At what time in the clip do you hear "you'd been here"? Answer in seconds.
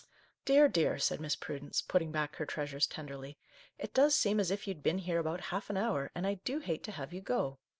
4.67-5.19